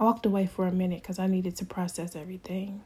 I 0.00 0.04
walked 0.04 0.26
away 0.26 0.46
for 0.46 0.66
a 0.66 0.72
minute 0.72 1.04
cuz 1.04 1.18
I 1.18 1.26
needed 1.26 1.56
to 1.56 1.64
process 1.64 2.16
everything. 2.16 2.82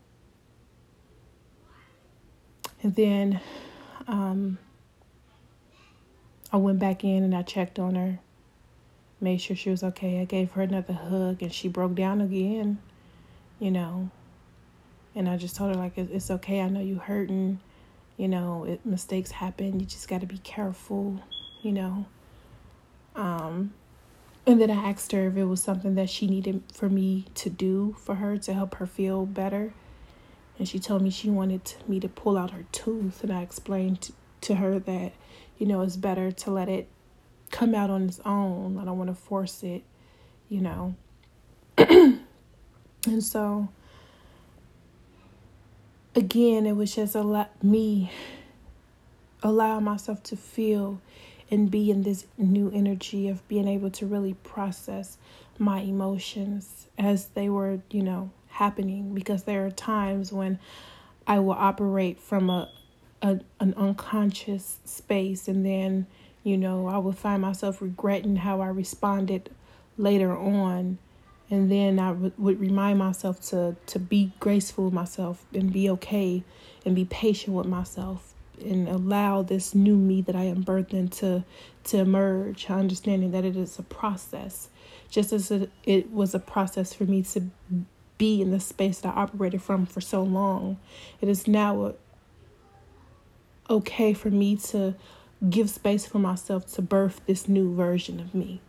And 2.83 2.95
then 2.95 3.41
um 4.09 4.59
I 6.57 6.59
went 6.59 6.79
back 6.79 7.05
in 7.05 7.23
and 7.23 7.37
I 7.37 7.43
checked 7.43 7.79
on 7.79 7.97
her, 7.97 8.19
made 9.21 9.43
sure 9.43 9.55
she 9.55 9.69
was 9.69 9.83
okay. 9.83 10.23
I 10.23 10.25
gave 10.25 10.53
her 10.53 10.63
another 10.63 10.95
hug 10.95 11.43
and 11.43 11.53
she 11.53 11.69
broke 11.69 11.95
down 11.95 12.23
again, 12.23 12.79
you 13.61 13.71
know. 13.71 14.09
And 15.15 15.29
I 15.29 15.37
just 15.37 15.55
told 15.55 15.75
her, 15.75 15.79
like, 15.79 15.99
it's 15.99 16.31
okay. 16.31 16.63
I 16.63 16.71
know 16.71 16.81
you're 16.81 16.99
hurting. 16.99 17.61
You 18.17 18.29
know, 18.29 18.65
it, 18.65 18.87
mistakes 18.87 19.33
happen. 19.33 19.79
You 19.81 19.85
just 19.85 20.09
got 20.09 20.23
to 20.23 20.27
be 20.27 20.39
careful, 20.39 21.23
you 21.61 21.73
know. 21.73 22.07
Um, 23.15 23.75
and 24.47 24.59
then 24.59 24.71
I 24.71 24.89
asked 24.89 25.13
her 25.13 25.27
if 25.27 25.37
it 25.37 25.45
was 25.45 25.63
something 25.63 25.95
that 25.97 26.09
she 26.09 26.27
needed 26.27 26.63
for 26.73 26.89
me 26.89 27.27
to 27.35 27.51
do 27.51 27.97
for 27.99 28.15
her 28.15 28.39
to 28.39 28.55
help 28.55 28.77
her 28.77 28.87
feel 28.87 29.27
better. 29.27 29.75
And 30.59 30.67
she 30.67 30.79
told 30.79 31.03
me 31.03 31.11
she 31.11 31.29
wanted 31.29 31.75
me 31.87 32.01
to 32.01 32.09
pull 32.09 32.39
out 32.39 32.53
her 32.53 32.65
tooth. 32.73 33.23
And 33.23 33.31
I 33.31 33.43
explained 33.43 34.01
to, 34.01 34.13
to 34.41 34.55
her 34.55 34.79
that 34.79 35.13
you 35.59 35.67
know, 35.67 35.83
it's 35.83 35.97
better 35.97 36.31
to 36.31 36.51
let 36.51 36.69
it 36.69 36.89
come 37.51 37.75
out 37.75 37.91
on 37.91 38.09
its 38.09 38.21
own. 38.25 38.79
I 38.79 38.85
don't 38.85 38.99
want 38.99 39.11
to 39.11 39.15
force 39.15 39.63
it, 39.63 39.83
you 40.49 40.61
know. 40.61 40.95
and 41.79 42.21
so, 43.21 43.69
again, 46.15 46.67
it 46.67 46.77
was 46.77 46.95
just 46.95 47.15
a 47.15 47.23
lot 47.23 47.63
me 47.63 48.11
allow 49.43 49.79
myself 49.81 50.23
to 50.25 50.37
feel 50.37 51.01
and 51.51 51.71
be 51.71 51.91
in 51.91 52.03
this 52.03 52.27
new 52.37 52.71
energy 52.75 53.29
of 53.29 53.47
being 53.47 53.69
able 53.69 53.91
to 53.91 54.07
really 54.07 54.35
process 54.35 55.19
my 55.59 55.81
emotions 55.81 56.89
as 56.99 57.27
they 57.29 57.49
were, 57.49 57.81
you 57.91 58.03
know, 58.03 58.31
happening 58.49 59.15
because 59.15 59.45
there 59.45 59.65
are 59.65 59.71
times 59.71 60.33
when 60.33 60.59
I 61.27 61.39
will 61.39 61.53
operate 61.53 62.19
from 62.19 62.51
a 62.51 62.71
a, 63.23 63.41
an 63.61 63.75
unconscious 63.77 64.79
space 64.85 65.49
and 65.49 65.65
then 65.65 66.07
you 66.45 66.57
know 66.57 66.87
i 66.87 66.99
would 66.99 67.17
find 67.17 67.43
myself 67.43 67.81
regretting 67.81 68.37
how 68.37 68.61
i 68.61 68.67
responded 68.67 69.51
later 69.99 70.37
on 70.37 70.99
and 71.51 71.71
then 71.71 71.99
I 71.99 72.09
w- 72.09 72.33
would 72.39 72.61
remind 72.61 72.99
myself 72.99 73.41
to 73.51 73.77
to 73.87 73.99
be 73.99 74.33
graceful 74.41 74.87
with 74.87 74.93
myself 74.93 75.45
and 75.55 75.73
be 75.73 75.89
okay 75.91 76.43
and 76.85 76.95
be 76.95 77.05
patient 77.05 77.57
with 77.57 77.67
myself 77.67 78.35
and 78.61 78.89
allow 78.89 79.43
this 79.43 79.75
new 79.75 79.97
me 79.97 80.23
that 80.23 80.35
I 80.35 80.45
am 80.45 80.65
birthing 80.65 81.11
to 81.19 81.45
to 81.85 81.99
emerge, 81.99 82.69
understanding 82.69 83.31
that 83.31 83.45
it 83.45 83.57
is 83.57 83.79
a 83.79 83.83
process, 83.83 84.69
just 85.09 85.33
as 85.33 85.51
it, 85.51 85.71
it 85.85 86.11
was 86.11 86.35
a 86.35 86.41
process 86.41 86.93
for 86.93 87.05
me 87.05 87.23
to 87.23 87.43
be 88.19 88.41
in 88.41 88.51
the 88.51 88.59
space 88.61 89.01
that 89.01 89.15
I 89.15 89.21
operated 89.21 89.63
from 89.63 89.87
for 89.87 90.01
so 90.01 90.23
long. 90.23 90.79
It 91.21 91.29
is 91.29 91.47
now 91.47 91.85
a, 91.85 91.95
okay 93.69 94.13
for 94.13 94.31
me 94.31 94.57
to 94.57 94.95
give 95.49 95.71
space 95.71 96.07
for 96.07 96.19
myself 96.19 96.67
to 96.75 96.83
birth 96.83 97.21
this 97.27 97.49
new 97.49 97.75
version 97.75 98.21
of 98.21 98.35
me. 98.35 98.61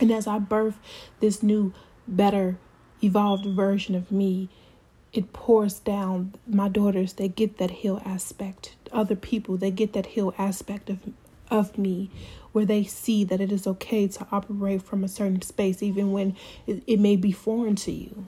And 0.00 0.10
as 0.10 0.26
I 0.26 0.38
birth 0.38 0.78
this 1.20 1.42
new, 1.42 1.72
better, 2.06 2.56
evolved 3.02 3.46
version 3.46 3.94
of 3.94 4.10
me, 4.10 4.48
it 5.12 5.32
pours 5.32 5.80
down 5.80 6.34
my 6.46 6.68
daughters. 6.68 7.14
They 7.14 7.28
get 7.28 7.58
that 7.58 7.70
heal 7.70 8.02
aspect. 8.04 8.76
Other 8.92 9.16
people 9.16 9.56
they 9.56 9.70
get 9.70 9.92
that 9.92 10.06
heal 10.06 10.34
aspect 10.38 10.90
of 10.90 10.98
of 11.50 11.78
me 11.78 12.10
where 12.52 12.64
they 12.64 12.84
see 12.84 13.24
that 13.24 13.40
it 13.40 13.52
is 13.52 13.66
okay 13.66 14.06
to 14.06 14.26
operate 14.30 14.82
from 14.82 15.04
a 15.04 15.08
certain 15.08 15.42
space 15.42 15.82
even 15.82 16.12
when 16.12 16.36
it, 16.66 16.82
it 16.86 17.00
may 17.00 17.16
be 17.16 17.32
foreign 17.32 17.74
to 17.74 17.92
you 17.92 18.26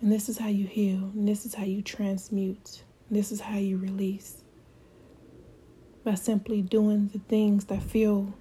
and 0.00 0.12
this 0.12 0.28
is 0.28 0.38
how 0.38 0.48
you 0.48 0.66
heal. 0.66 1.10
And 1.14 1.26
this 1.26 1.46
is 1.46 1.54
how 1.54 1.64
you 1.64 1.82
transmute. 1.82 2.82
This 3.10 3.32
is 3.32 3.40
how 3.40 3.58
you 3.58 3.78
release. 3.78 4.42
By 6.04 6.14
simply 6.14 6.62
doing 6.62 7.08
the 7.08 7.18
things 7.18 7.66
that 7.66 7.82
feel 7.82 8.34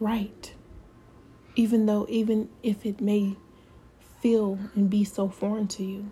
right. 0.00 0.54
Even 1.54 1.86
though, 1.86 2.06
even 2.08 2.48
if 2.62 2.84
it 2.84 3.00
may 3.00 3.36
feel 4.20 4.58
and 4.74 4.88
be 4.88 5.04
so 5.04 5.28
foreign 5.28 5.66
to 5.66 5.82
you. 5.82 6.10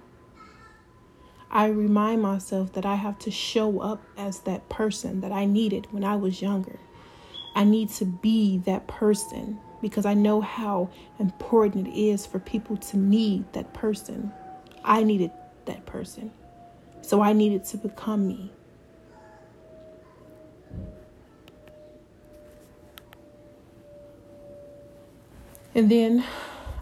I 1.51 1.67
remind 1.67 2.23
myself 2.23 2.73
that 2.75 2.87
I 2.87 2.97
have 2.97 3.19
to 3.21 3.31
show 3.31 3.81
up 3.81 4.03
as 4.17 4.41
that 4.41 4.69
person 4.69 5.21
that 5.21 5.33
I 5.33 5.47
needed 5.47 5.87
when 5.91 6.05
I 6.05 6.17
was 6.17 6.43
younger. 6.43 6.79
I 7.55 7.65
need 7.65 7.89
to 7.91 8.05
be 8.05 8.59
that 8.59 8.87
person 8.87 9.59
because 9.81 10.07
I 10.07 10.15
know 10.15 10.41
how 10.41 10.91
important 11.19 11.89
it 11.89 11.99
is 11.99 12.27
for 12.27 12.39
people 12.39 12.77
to 12.77 12.97
need 12.97 13.53
that 13.53 13.73
person. 13.73 14.33
I 14.85 15.03
needed 15.03 15.31
that 15.67 15.87
person. 15.87 16.33
So 17.03 17.23
I 17.23 17.33
needed 17.33 17.65
to 17.67 17.77
become 17.77 18.29
me. 18.29 18.53
And 25.75 25.91
then 25.91 26.25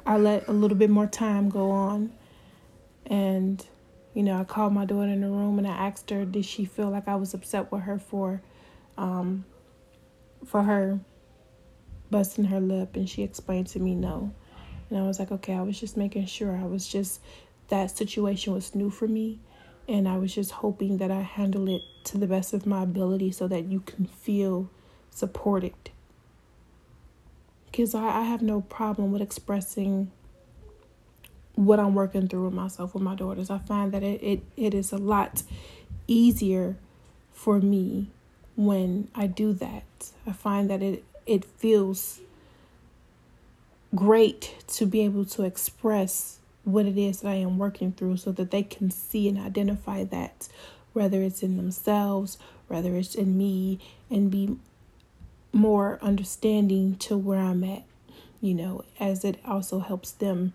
I 0.06 0.16
let 0.16 0.48
a 0.48 0.52
little 0.52 0.76
bit 0.76 0.90
more 0.90 1.06
time 1.06 1.50
go 1.50 1.70
on. 1.70 2.12
And, 3.06 3.64
you 4.14 4.22
know, 4.22 4.38
I 4.38 4.44
called 4.44 4.72
my 4.72 4.84
daughter 4.84 5.10
in 5.10 5.20
the 5.20 5.28
room 5.28 5.58
and 5.58 5.66
I 5.66 5.72
asked 5.72 6.10
her, 6.10 6.24
did 6.24 6.44
she 6.44 6.64
feel 6.64 6.90
like 6.90 7.06
I 7.06 7.16
was 7.16 7.34
upset 7.34 7.70
with 7.70 7.82
her 7.82 7.98
for, 7.98 8.42
um, 8.96 9.44
for 10.44 10.62
her 10.62 11.00
busting 12.10 12.44
her 12.44 12.60
lip? 12.60 12.96
And 12.96 13.08
she 13.08 13.22
explained 13.22 13.68
to 13.68 13.78
me 13.78 13.94
no. 13.94 14.32
And 14.90 14.98
I 14.98 15.02
was 15.02 15.18
like, 15.18 15.30
okay, 15.30 15.54
I 15.54 15.62
was 15.62 15.78
just 15.78 15.96
making 15.96 16.26
sure. 16.26 16.56
I 16.56 16.64
was 16.64 16.86
just, 16.86 17.20
that 17.68 17.96
situation 17.96 18.54
was 18.54 18.74
new 18.74 18.90
for 18.90 19.06
me. 19.06 19.40
And 19.86 20.08
I 20.08 20.18
was 20.18 20.34
just 20.34 20.50
hoping 20.50 20.98
that 20.98 21.10
I 21.10 21.22
handle 21.22 21.68
it 21.68 21.82
to 22.04 22.18
the 22.18 22.26
best 22.26 22.52
of 22.52 22.66
my 22.66 22.82
ability 22.82 23.32
so 23.32 23.48
that 23.48 23.64
you 23.64 23.80
can 23.80 24.06
feel 24.06 24.70
supported 25.10 25.74
because 27.78 27.94
I, 27.94 28.20
I 28.20 28.22
have 28.22 28.42
no 28.42 28.60
problem 28.62 29.12
with 29.12 29.22
expressing 29.22 30.10
what 31.54 31.78
I'm 31.78 31.94
working 31.94 32.26
through 32.28 32.46
with 32.46 32.54
myself 32.54 32.94
with 32.94 33.02
my 33.02 33.14
daughters. 33.14 33.50
I 33.50 33.58
find 33.58 33.92
that 33.92 34.02
it, 34.02 34.22
it, 34.22 34.42
it 34.56 34.74
is 34.74 34.92
a 34.92 34.98
lot 34.98 35.42
easier 36.06 36.76
for 37.32 37.60
me 37.60 38.08
when 38.56 39.08
I 39.14 39.28
do 39.28 39.52
that. 39.54 39.84
I 40.26 40.32
find 40.32 40.68
that 40.70 40.82
it 40.82 41.04
it 41.28 41.44
feels 41.44 42.20
great 43.94 44.54
to 44.68 44.86
be 44.86 45.00
able 45.02 45.24
to 45.24 45.44
express 45.44 46.38
what 46.64 46.86
it 46.86 46.98
is 46.98 47.20
that 47.20 47.28
I 47.30 47.36
am 47.36 47.58
working 47.58 47.92
through 47.92 48.18
so 48.18 48.32
that 48.32 48.50
they 48.50 48.62
can 48.62 48.90
see 48.90 49.28
and 49.28 49.38
identify 49.38 50.04
that 50.04 50.48
whether 50.92 51.22
it's 51.22 51.42
in 51.42 51.56
themselves, 51.56 52.38
whether 52.66 52.94
it's 52.96 53.14
in 53.14 53.38
me 53.38 53.78
and 54.10 54.30
be 54.30 54.56
more 55.52 55.98
understanding 56.02 56.96
to 56.96 57.16
where 57.16 57.40
I'm 57.40 57.64
at, 57.64 57.84
you 58.40 58.54
know, 58.54 58.84
as 59.00 59.24
it 59.24 59.38
also 59.44 59.80
helps 59.80 60.10
them 60.12 60.52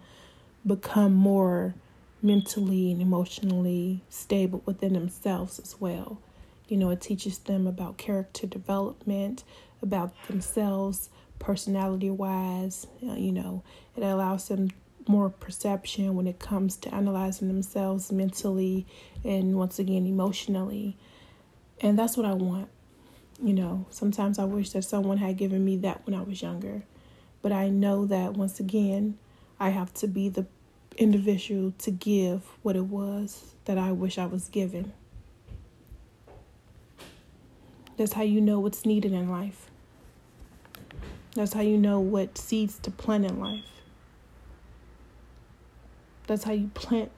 become 0.66 1.14
more 1.14 1.74
mentally 2.22 2.92
and 2.92 3.02
emotionally 3.02 4.02
stable 4.10 4.62
within 4.66 4.94
themselves 4.94 5.60
as 5.60 5.80
well. 5.80 6.20
You 6.68 6.78
know, 6.78 6.90
it 6.92 7.02
teaches 7.02 7.40
them 7.40 7.68
about 7.68 7.98
character 7.98 8.48
development, 8.48 9.44
about 9.84 10.14
themselves, 10.28 11.10
personality 11.40 12.10
wise. 12.10 12.88
Uh, 13.08 13.14
you 13.14 13.32
know, 13.32 13.64
it 13.96 14.02
allows 14.02 14.48
them 14.48 14.72
more 15.08 15.30
perception 15.30 16.16
when 16.16 16.26
it 16.26 16.40
comes 16.40 16.78
to 16.78 16.96
analyzing 16.96 17.50
themselves 17.50 18.12
mentally 18.12 18.88
and 19.24 19.56
once 19.56 19.78
again 19.78 20.08
emotionally. 20.08 20.98
And 21.82 22.00
that's 22.00 22.18
what 22.18 22.26
I 22.26 22.34
want 22.34 22.70
you 23.44 23.54
know, 23.54 23.86
sometimes 23.90 24.40
I 24.40 24.46
wish 24.46 24.70
that 24.72 24.84
someone 24.84 25.18
had 25.18 25.38
given 25.38 25.66
me 25.66 25.78
that 25.78 26.06
when 26.06 26.16
I 26.16 26.22
was 26.22 26.42
younger. 26.42 26.84
But 27.42 27.52
I 27.52 27.70
know 27.70 28.06
that 28.06 28.34
once 28.34 28.60
again, 28.60 29.18
I 29.60 29.70
have 29.70 29.94
to 29.96 30.08
be 30.08 30.30
the 30.30 30.46
individual 30.98 31.74
to 31.80 31.92
give 31.92 32.44
what 32.62 32.76
it 32.76 32.86
was 32.86 33.54
that 33.66 33.78
I 33.78 33.92
wish 33.92 34.18
I 34.18 34.28
was 34.28 34.48
given. 34.48 34.94
That's 37.98 38.14
how 38.14 38.24
you 38.24 38.40
know 38.40 38.60
what's 38.60 38.86
needed 38.86 39.12
in 39.12 39.30
life. 39.30 39.70
That's 41.36 41.54
how 41.54 41.62
you 41.62 41.78
know 41.78 42.00
what 42.00 42.38
seeds 42.38 42.78
to 42.80 42.92
plant 42.92 43.26
in 43.26 43.40
life. 43.40 43.64
That's 46.28 46.44
how 46.44 46.54
you 46.54 46.68
plant 46.76 47.12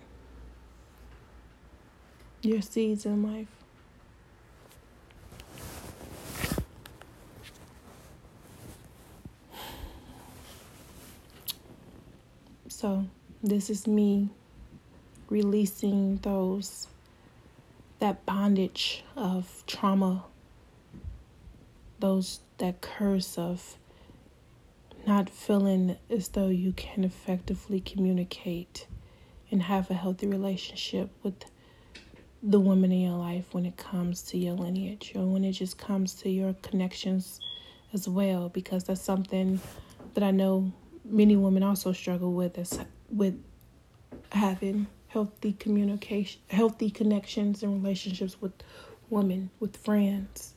your 2.41 2.61
seeds 2.61 3.05
in 3.05 3.23
life. 3.23 3.47
So, 12.69 13.05
this 13.43 13.69
is 13.69 13.87
me 13.87 14.29
releasing 15.29 16.17
those 16.17 16.87
that 17.99 18.25
bondage 18.25 19.03
of 19.15 19.63
trauma, 19.65 20.23
those 21.99 22.39
that 22.57 22.81
curse 22.81 23.37
of 23.37 23.77
not 25.07 25.29
feeling 25.29 25.97
as 26.09 26.29
though 26.29 26.47
you 26.47 26.71
can 26.73 27.03
effectively 27.03 27.79
communicate 27.79 28.87
and 29.51 29.63
have 29.63 29.89
a 29.89 29.93
healthy 29.93 30.27
relationship 30.27 31.09
with 31.23 31.45
the 32.41 32.59
woman 32.59 32.91
in 32.91 33.01
your 33.01 33.17
life 33.17 33.53
when 33.53 33.65
it 33.65 33.77
comes 33.77 34.21
to 34.21 34.37
your 34.37 34.53
lineage 34.53 35.13
or 35.15 35.25
when 35.25 35.43
it 35.43 35.53
just 35.53 35.77
comes 35.77 36.13
to 36.13 36.29
your 36.29 36.53
connections 36.61 37.39
as 37.93 38.07
well 38.07 38.49
because 38.49 38.83
that's 38.83 39.01
something 39.01 39.59
that 40.13 40.23
I 40.23 40.31
know 40.31 40.71
many 41.03 41.35
women 41.35 41.63
also 41.63 41.91
struggle 41.91 42.33
with 42.33 42.57
is 42.57 42.77
with 43.09 43.41
having 44.31 44.87
healthy 45.07 45.53
communication, 45.53 46.41
healthy 46.49 46.89
connections 46.89 47.63
and 47.63 47.81
relationships 47.81 48.41
with 48.41 48.51
women, 49.09 49.49
with 49.59 49.77
friends. 49.77 50.54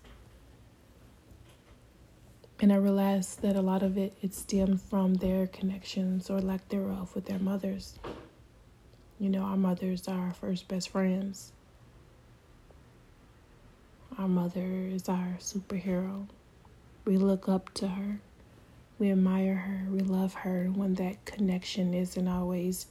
And 2.60 2.72
I 2.72 2.76
realized 2.76 3.42
that 3.42 3.56
a 3.56 3.60
lot 3.60 3.82
of 3.82 3.96
it 3.96 4.14
it 4.20 4.34
stemmed 4.34 4.82
from 4.82 5.14
their 5.14 5.46
connections 5.46 6.28
or 6.28 6.40
lack 6.40 6.68
thereof 6.68 7.14
with 7.14 7.26
their 7.26 7.38
mothers. 7.38 7.98
You 9.20 9.30
know, 9.30 9.42
our 9.42 9.56
mothers 9.56 10.08
are 10.08 10.18
our 10.26 10.34
first 10.34 10.68
best 10.68 10.90
friends. 10.90 11.52
Our 14.16 14.28
mother 14.28 14.88
is 14.90 15.08
our 15.08 15.36
superhero. 15.38 16.26
We 17.04 17.16
look 17.16 17.48
up 17.48 17.72
to 17.74 17.88
her 17.88 18.20
we 18.98 19.12
admire 19.12 19.54
her, 19.54 19.86
we 19.90 20.00
love 20.00 20.34
her 20.34 20.64
when 20.74 20.94
that 20.94 21.24
connection 21.24 21.94
isn't 21.94 22.26
always 22.26 22.86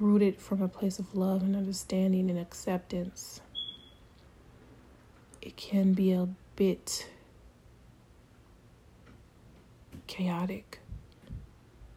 rooted 0.00 0.40
from 0.40 0.62
a 0.62 0.68
place 0.68 0.98
of 0.98 1.14
love 1.14 1.42
and 1.42 1.54
understanding 1.54 2.30
and 2.30 2.38
acceptance. 2.38 3.40
It 5.42 5.56
can 5.56 5.92
be 5.92 6.12
a 6.12 6.28
bit 6.56 7.06
chaotic, 10.06 10.80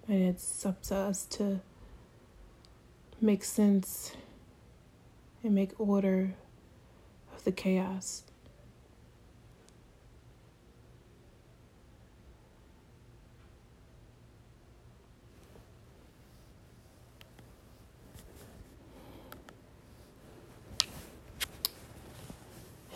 and 0.07 0.21
it's 0.23 0.65
up 0.65 0.81
to 0.83 0.95
us 0.95 1.25
to 1.25 1.59
make 3.21 3.43
sense 3.43 4.13
and 5.43 5.53
make 5.53 5.79
order 5.79 6.33
of 7.35 7.43
the 7.43 7.51
chaos. 7.51 8.23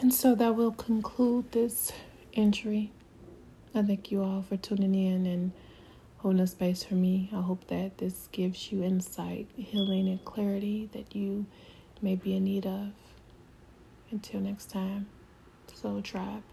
And 0.02 0.14
so 0.14 0.36
that 0.36 0.56
will 0.56 0.74
conclude 0.74 1.52
this 1.54 1.94
entry. 2.34 2.92
I 3.76 3.82
thank 3.82 4.12
you 4.12 4.22
all 4.22 4.44
for 4.44 4.56
tuning 4.56 4.94
in 4.94 5.26
and 5.26 5.52
holding 6.18 6.42
a 6.42 6.48
space 6.48 6.84
for 6.84 6.94
me. 6.94 7.32
I 7.34 7.42
hope 7.42 7.66
that 7.70 7.98
this 7.98 8.28
gives 8.32 8.72
you 8.72 8.84
insight, 8.84 9.48
healing, 9.56 10.08
and 10.08 10.24
clarity 10.24 10.90
that 10.94 11.16
you 11.16 11.48
may 12.00 12.16
be 12.16 12.36
in 12.36 12.44
need 12.44 12.68
of. 12.68 12.92
Until 14.12 14.42
next 14.42 14.70
time, 14.70 15.08
Soul 15.74 16.04
Tribe. 16.04 16.44